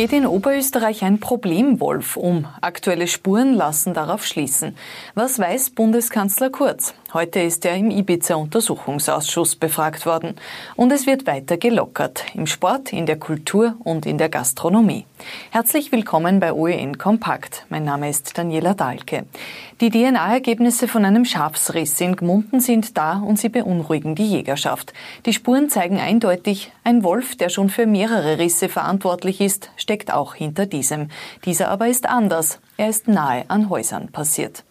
[0.00, 2.46] Geht in Oberösterreich ein Problemwolf um?
[2.62, 4.74] Aktuelle Spuren lassen darauf schließen.
[5.14, 6.94] Was weiß Bundeskanzler Kurz?
[7.12, 10.36] Heute ist er im Ibiza-Untersuchungsausschuss befragt worden.
[10.76, 12.24] Und es wird weiter gelockert.
[12.34, 15.04] Im Sport, in der Kultur und in der Gastronomie.
[15.50, 17.66] Herzlich willkommen bei OEN Kompakt.
[17.68, 19.26] Mein Name ist Daniela Dahlke.
[19.80, 24.92] Die DNA-Ergebnisse von einem Schafsriss in Gmunden sind da und sie beunruhigen die Jägerschaft.
[25.26, 30.36] Die Spuren zeigen eindeutig, ein Wolf, der schon für mehrere Risse verantwortlich ist, steckt auch
[30.36, 31.08] hinter diesem.
[31.44, 32.60] Dieser aber ist anders.
[32.76, 34.62] Er ist nahe an Häusern passiert.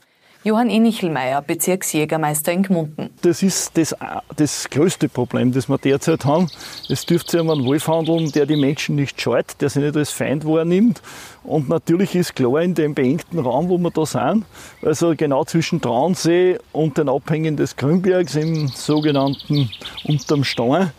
[0.45, 3.09] Johann Enichelmeier, Bezirksjägermeister in Gmunden.
[3.21, 3.93] Das ist das,
[4.37, 6.47] das größte Problem, das wir derzeit haben.
[6.87, 9.97] Es dürfte sich um einen Wolf handeln, der die Menschen nicht scheut, der sie nicht
[9.97, 11.01] als Feind wahrnimmt.
[11.43, 14.45] Und natürlich ist klar, in dem beengten Raum, wo wir da sind,
[14.81, 19.69] also genau zwischen Traunsee und den Abhängen des Grünbergs im sogenannten
[20.05, 20.93] Unterm Stein,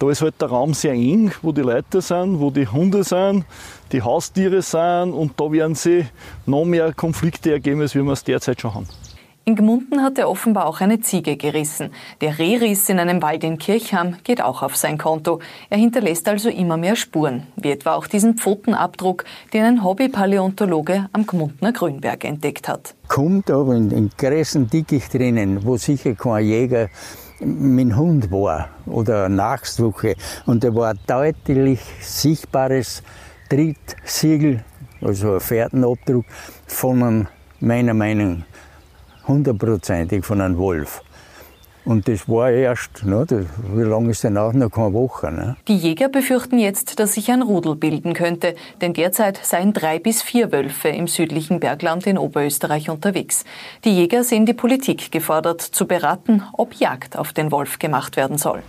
[0.00, 3.44] da ist halt der Raum sehr eng, wo die Leute sind, wo die Hunde sind,
[3.92, 6.06] die Haustiere sind und da werden sie
[6.46, 8.88] noch mehr Konflikte ergeben, als wir es derzeit schon haben.
[9.44, 11.90] In Gmunden hat er offenbar auch eine Ziege gerissen.
[12.20, 15.40] Der Rehriss in einem Wald in Kirchham geht auch auf sein Konto.
[15.70, 21.26] Er hinterlässt also immer mehr Spuren, wie etwa auch diesen Pfotenabdruck, den ein Hobbypaläontologe am
[21.26, 22.94] Gmundner Grünberg entdeckt hat.
[23.08, 26.88] Kommt aber in den großen Dickicht drinnen, wo sicher kein Jäger
[27.40, 30.14] mit Hund war oder Nachsuche.
[30.46, 33.02] Und da war deutlich sichtbares
[33.48, 34.62] Trittsiegel,
[35.00, 36.24] also ein Fährtenabdruck
[36.66, 37.28] von einem,
[37.60, 38.44] meiner Meinung
[39.26, 41.02] hundertprozentig von einem Wolf.
[41.84, 45.30] Und das war erst, ne, das, wie lange ist denn auch noch keine Woche?
[45.32, 45.56] Ne?
[45.66, 50.22] Die Jäger befürchten jetzt, dass sich ein Rudel bilden könnte, denn derzeit seien drei bis
[50.22, 53.44] vier Wölfe im südlichen Bergland in Oberösterreich unterwegs.
[53.84, 58.36] Die Jäger sehen die Politik gefordert, zu beraten, ob Jagd auf den Wolf gemacht werden
[58.36, 58.62] soll.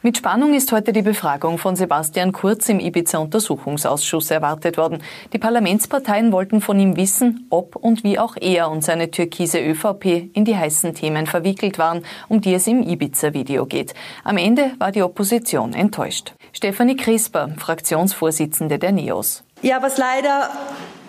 [0.00, 5.02] Mit Spannung ist heute die Befragung von Sebastian Kurz im Ibiza-Untersuchungsausschuss erwartet worden.
[5.32, 10.30] Die Parlamentsparteien wollten von ihm wissen, ob und wie auch er und seine türkise ÖVP
[10.34, 13.92] in die heißen Themen verwickelt waren, um die es im Ibiza-Video geht.
[14.22, 16.32] Am Ende war die Opposition enttäuscht.
[16.52, 19.42] Stefanie Crisper, Fraktionsvorsitzende der NEOS.
[19.62, 20.48] Ja, was leider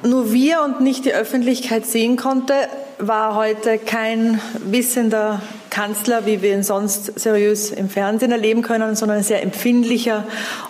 [0.01, 2.55] nur wir und nicht die Öffentlichkeit sehen konnte,
[2.99, 9.19] war heute kein wissender Kanzler, wie wir ihn sonst seriös im Fernsehen erleben können, sondern
[9.19, 10.25] ein sehr empfindlicher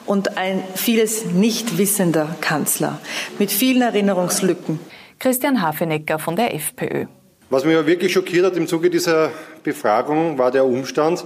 [0.05, 2.99] und ein vieles nicht wissender Kanzler
[3.39, 4.79] mit vielen Erinnerungslücken.
[5.17, 7.05] Christian Hafenecker von der FPÖ.
[7.49, 9.31] Was mich wirklich schockiert hat im Zuge dieser
[9.63, 11.25] Befragung, war der Umstand,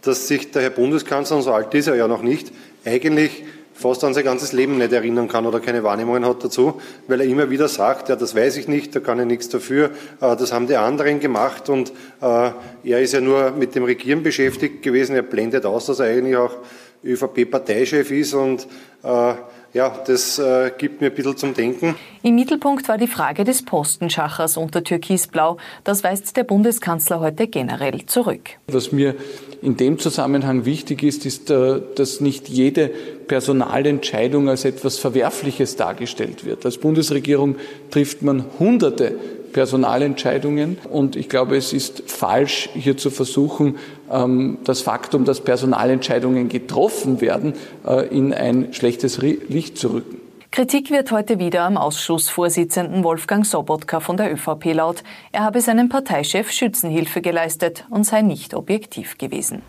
[0.00, 2.52] dass sich der Herr Bundeskanzler, und so alt ist er ja noch nicht,
[2.86, 3.44] eigentlich
[3.78, 7.26] fast an sein ganzes Leben nicht erinnern kann oder keine Wahrnehmungen hat dazu, weil er
[7.26, 9.90] immer wieder sagt, ja, das weiß ich nicht, da kann ich nichts dafür,
[10.20, 12.50] äh, das haben die anderen gemacht und äh,
[12.84, 16.36] er ist ja nur mit dem Regieren beschäftigt gewesen, er blendet aus, dass er eigentlich
[16.36, 16.56] auch
[17.04, 18.66] ÖVP-Parteichef ist und
[19.04, 19.34] äh,
[19.74, 21.94] ja, das äh, gibt mir ein bisschen zum Denken.
[22.22, 25.58] Im Mittelpunkt war die Frage des Postenschachers unter Türkisblau.
[25.84, 28.50] Das weist der Bundeskanzler heute generell zurück.
[28.68, 29.14] Was mir
[29.60, 32.90] in dem Zusammenhang wichtig ist, ist, äh, dass nicht jede
[33.28, 36.64] Personalentscheidung als etwas Verwerfliches dargestellt wird.
[36.64, 37.56] Als Bundesregierung
[37.90, 39.16] trifft man Hunderte
[39.58, 40.78] Personalentscheidungen.
[40.88, 43.76] Und ich glaube, es ist falsch, hier zu versuchen,
[44.08, 47.54] ähm, das Faktum, dass Personalentscheidungen getroffen werden,
[47.84, 50.20] äh, in ein schlechtes Licht zu rücken.
[50.52, 55.02] Kritik wird heute wieder am Ausschussvorsitzenden Wolfgang Sobotka von der ÖVP laut.
[55.32, 59.62] Er habe seinem Parteichef Schützenhilfe geleistet und sei nicht objektiv gewesen.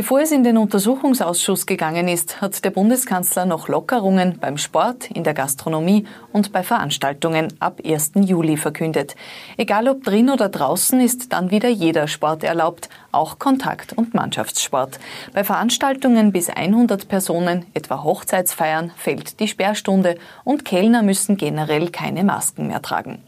[0.00, 5.24] Bevor es in den Untersuchungsausschuss gegangen ist, hat der Bundeskanzler noch Lockerungen beim Sport, in
[5.24, 8.12] der Gastronomie und bei Veranstaltungen ab 1.
[8.14, 9.14] Juli verkündet.
[9.58, 14.98] Egal ob drin oder draußen ist dann wieder jeder Sport erlaubt, auch Kontakt- und Mannschaftssport.
[15.34, 22.24] Bei Veranstaltungen bis 100 Personen, etwa Hochzeitsfeiern, fällt die Sperrstunde und Kellner müssen generell keine
[22.24, 23.22] Masken mehr tragen.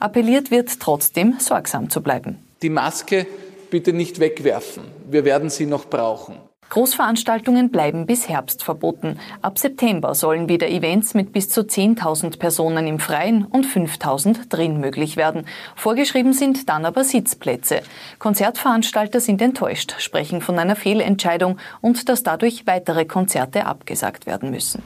[0.00, 2.44] Appelliert wird trotzdem, sorgsam zu bleiben.
[2.60, 3.26] Die Maske
[3.70, 4.84] bitte nicht wegwerfen.
[5.08, 6.36] Wir werden sie noch brauchen.
[6.70, 9.18] Großveranstaltungen bleiben bis Herbst verboten.
[9.42, 14.78] Ab September sollen wieder Events mit bis zu 10.000 Personen im Freien und 5.000 drin
[14.78, 15.46] möglich werden.
[15.74, 17.82] Vorgeschrieben sind dann aber Sitzplätze.
[18.20, 24.80] Konzertveranstalter sind enttäuscht, sprechen von einer Fehlentscheidung und dass dadurch weitere Konzerte abgesagt werden müssen.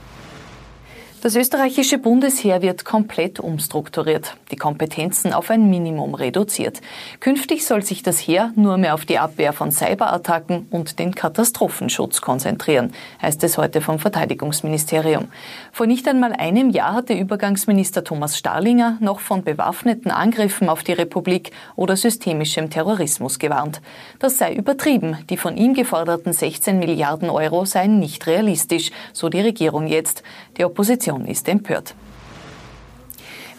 [1.25, 6.82] Das österreichische Bundesheer wird komplett umstrukturiert, die Kompetenzen auf ein Minimum reduziert.
[7.19, 12.21] Künftig soll sich das Heer nur mehr auf die Abwehr von Cyberattacken und den Katastrophenschutz
[12.21, 12.93] konzentrieren,
[13.23, 15.29] heißt es heute vom Verteidigungsministerium.
[15.73, 20.93] Vor nicht einmal einem Jahr hatte Übergangsminister Thomas Starlinger noch von bewaffneten Angriffen auf die
[20.93, 23.81] Republik oder systemischem Terrorismus gewarnt.
[24.19, 29.41] Das sei übertrieben, die von ihm geforderten 16 Milliarden Euro seien nicht realistisch, so die
[29.41, 30.23] Regierung jetzt.
[30.59, 31.95] Die Opposition Opposition ist empört.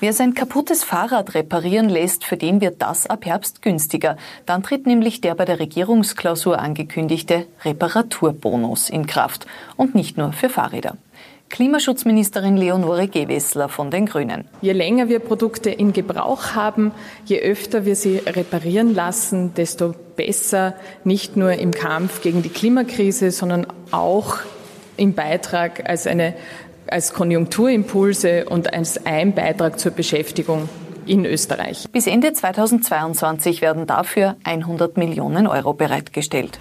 [0.01, 4.17] Wer sein kaputtes Fahrrad reparieren lässt, für den wird das ab Herbst günstiger.
[4.45, 9.47] Dann tritt nämlich der bei der Regierungsklausur angekündigte Reparaturbonus in Kraft.
[9.77, 10.97] Und nicht nur für Fahrräder.
[11.49, 14.45] Klimaschutzministerin Leonore Gewessler von den Grünen.
[14.61, 16.91] Je länger wir Produkte in Gebrauch haben,
[17.25, 20.73] je öfter wir sie reparieren lassen, desto besser
[21.05, 24.39] nicht nur im Kampf gegen die Klimakrise, sondern auch
[24.97, 26.33] im Beitrag als eine
[26.91, 30.69] als Konjunkturimpulse und als ein Beitrag zur Beschäftigung
[31.05, 31.85] in Österreich.
[31.91, 36.59] Bis Ende 2022 werden dafür 100 Millionen Euro bereitgestellt.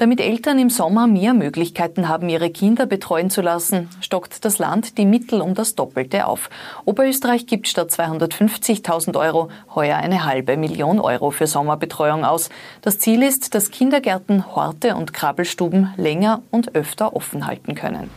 [0.00, 4.96] Damit Eltern im Sommer mehr Möglichkeiten haben, ihre Kinder betreuen zu lassen, stockt das Land
[4.96, 6.48] die Mittel um das Doppelte auf.
[6.86, 12.48] Oberösterreich gibt statt 250.000 Euro heuer eine halbe Million Euro für Sommerbetreuung aus.
[12.80, 18.08] Das Ziel ist, dass Kindergärten, Horte und Krabbelstuben länger und öfter offen halten können.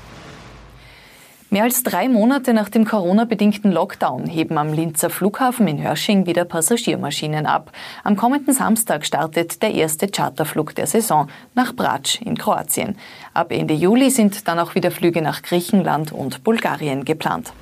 [1.54, 6.46] Mehr als drei Monate nach dem Corona-bedingten Lockdown heben am Linzer Flughafen in Hörsching wieder
[6.46, 7.72] Passagiermaschinen ab.
[8.04, 12.98] Am kommenden Samstag startet der erste Charterflug der Saison nach Brač in Kroatien.
[13.36, 17.54] Ab Ende Juli sind dann auch wieder Flüge nach Griechenland und Bulgarien geplant.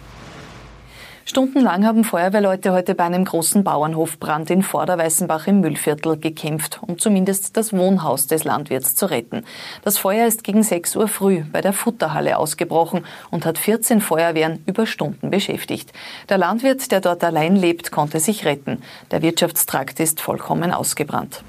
[1.31, 7.55] Stundenlang haben Feuerwehrleute heute bei einem großen Bauernhofbrand in Vorderweißenbach im Müllviertel gekämpft, um zumindest
[7.55, 9.45] das Wohnhaus des Landwirts zu retten.
[9.81, 14.61] Das Feuer ist gegen 6 Uhr früh bei der Futterhalle ausgebrochen und hat 14 Feuerwehren
[14.65, 15.93] über Stunden beschäftigt.
[16.27, 18.81] Der Landwirt, der dort allein lebt, konnte sich retten.
[19.11, 21.45] Der Wirtschaftstrakt ist vollkommen ausgebrannt.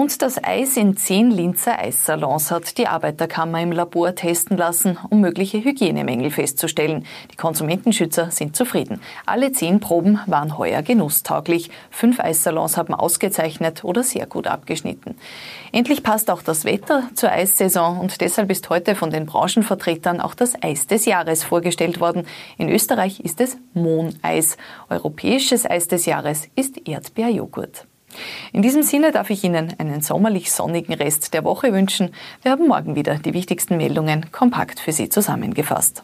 [0.00, 5.20] Und das Eis in zehn Linzer Eissalons hat die Arbeiterkammer im Labor testen lassen, um
[5.20, 7.04] mögliche Hygienemängel festzustellen.
[7.30, 9.02] Die Konsumentenschützer sind zufrieden.
[9.26, 11.68] Alle zehn Proben waren heuer genusstauglich.
[11.90, 15.16] Fünf Eissalons haben ausgezeichnet oder sehr gut abgeschnitten.
[15.70, 20.32] Endlich passt auch das Wetter zur Eissaison und deshalb ist heute von den Branchenvertretern auch
[20.34, 22.26] das Eis des Jahres vorgestellt worden.
[22.56, 24.56] In Österreich ist es Mohneis.
[24.88, 27.86] Europäisches Eis des Jahres ist Erdbeerjoghurt.
[28.52, 32.12] In diesem Sinne darf ich Ihnen einen sommerlich sonnigen Rest der Woche wünschen.
[32.42, 36.02] Wir haben morgen wieder die wichtigsten Meldungen kompakt für Sie zusammengefasst.